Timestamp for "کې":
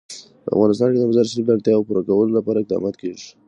0.91-0.99